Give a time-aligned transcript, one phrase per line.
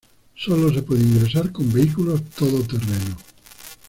[0.33, 3.15] Sólo se puede ingresar con vehículos todo terreno.